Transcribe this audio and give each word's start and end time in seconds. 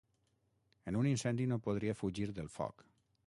En 0.91 0.97
un 1.01 1.09
incendi 1.09 1.47
no 1.51 1.61
podria 1.67 1.97
fugir 2.01 2.29
del 2.39 2.53
foc. 2.57 2.85